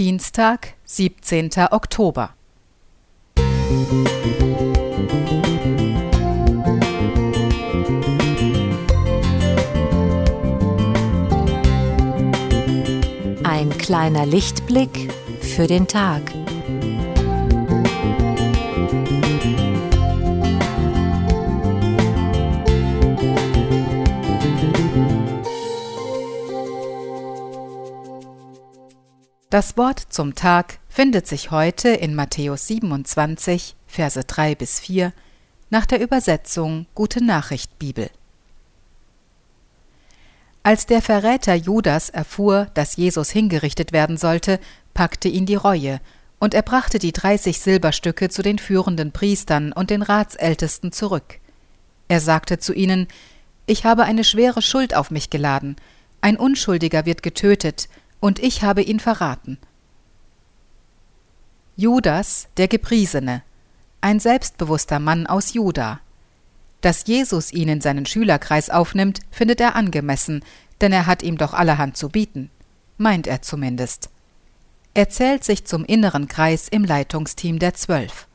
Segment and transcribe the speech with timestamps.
[0.00, 1.50] Dienstag, 17.
[1.72, 2.30] Oktober.
[13.44, 16.22] Ein kleiner Lichtblick für den Tag.
[29.50, 35.12] Das Wort zum Tag findet sich heute in Matthäus 27, Verse 3 bis 4
[35.70, 38.10] nach der Übersetzung Gute Nachricht Bibel.
[40.62, 44.60] Als der Verräter Judas erfuhr, dass Jesus hingerichtet werden sollte,
[44.94, 46.00] packte ihn die Reue,
[46.38, 51.40] und er brachte die 30 Silberstücke zu den führenden Priestern und den Ratsältesten zurück.
[52.06, 53.08] Er sagte zu ihnen,
[53.66, 55.74] Ich habe eine schwere Schuld auf mich geladen,
[56.20, 57.88] ein Unschuldiger wird getötet,
[58.20, 59.58] und ich habe ihn verraten.
[61.76, 63.42] Judas, der Gepriesene,
[64.00, 66.00] ein selbstbewusster Mann aus Juda.
[66.80, 70.44] Dass Jesus ihn in seinen Schülerkreis aufnimmt, findet er angemessen,
[70.80, 72.50] denn er hat ihm doch allerhand zu bieten,
[72.96, 74.10] meint er zumindest.
[74.94, 78.26] Er zählt sich zum inneren Kreis im Leitungsteam der Zwölf.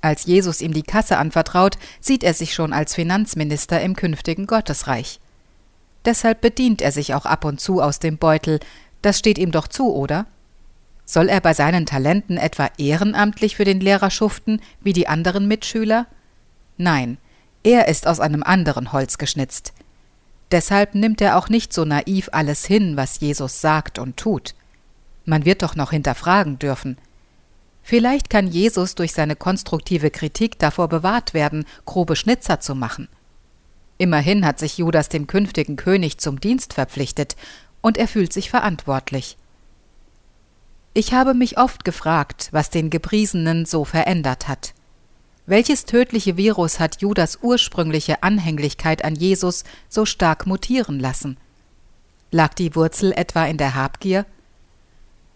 [0.00, 5.18] Als Jesus ihm die Kasse anvertraut, sieht er sich schon als Finanzminister im künftigen Gottesreich.
[6.04, 8.60] Deshalb bedient er sich auch ab und zu aus dem Beutel,
[9.04, 10.26] das steht ihm doch zu, oder?
[11.04, 16.06] Soll er bei seinen Talenten etwa ehrenamtlich für den Lehrer schuften, wie die anderen Mitschüler?
[16.78, 17.18] Nein,
[17.62, 19.74] er ist aus einem anderen Holz geschnitzt.
[20.50, 24.54] Deshalb nimmt er auch nicht so naiv alles hin, was Jesus sagt und tut.
[25.24, 26.96] Man wird doch noch hinterfragen dürfen.
[27.82, 33.08] Vielleicht kann Jesus durch seine konstruktive Kritik davor bewahrt werden, grobe Schnitzer zu machen.
[33.98, 37.36] Immerhin hat sich Judas dem künftigen König zum Dienst verpflichtet
[37.84, 39.36] und er fühlt sich verantwortlich.
[40.94, 44.72] Ich habe mich oft gefragt, was den Gepriesenen so verändert hat.
[45.44, 51.36] Welches tödliche Virus hat Judas ursprüngliche Anhänglichkeit an Jesus so stark mutieren lassen?
[52.30, 54.24] Lag die Wurzel etwa in der Habgier?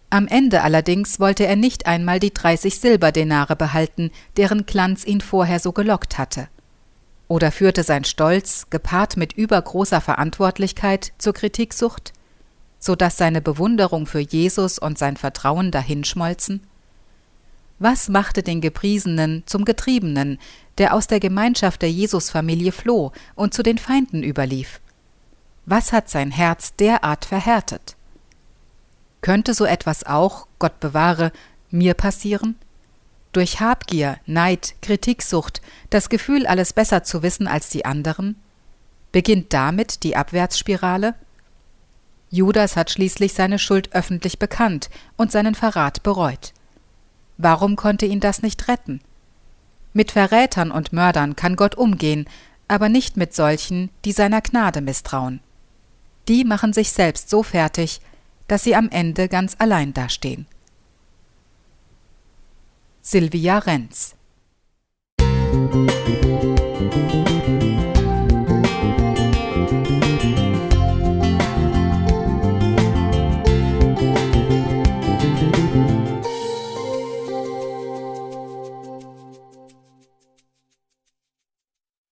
[0.08, 5.60] Am Ende allerdings wollte er nicht einmal die 30 Silberdenare behalten, deren Glanz ihn vorher
[5.60, 6.48] so gelockt hatte.
[7.26, 12.14] Oder führte sein Stolz, gepaart mit übergroßer Verantwortlichkeit, zur Kritiksucht?
[12.78, 16.62] So dass seine Bewunderung für Jesus und sein Vertrauen dahinschmolzen?
[17.78, 20.38] Was machte den Gepriesenen zum Getriebenen,
[20.78, 24.80] der aus der Gemeinschaft der Jesusfamilie floh und zu den Feinden überlief?
[25.66, 27.96] Was hat sein Herz derart verhärtet?
[29.20, 31.32] Könnte so etwas auch, Gott bewahre,
[31.70, 32.56] mir passieren?
[33.32, 38.36] Durch Habgier, Neid, Kritiksucht, das Gefühl, alles besser zu wissen als die anderen?
[39.12, 41.14] Beginnt damit die Abwärtsspirale?
[42.30, 46.52] Judas hat schließlich seine Schuld öffentlich bekannt und seinen Verrat bereut.
[47.38, 49.00] Warum konnte ihn das nicht retten?
[49.92, 52.28] Mit Verrätern und Mördern kann Gott umgehen,
[52.66, 55.40] aber nicht mit solchen, die seiner Gnade misstrauen.
[56.28, 58.00] Die machen sich selbst so fertig,
[58.48, 60.46] dass sie am Ende ganz allein dastehen.
[63.00, 64.17] Silvia Renz